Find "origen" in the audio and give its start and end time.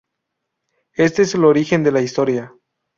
1.45-1.83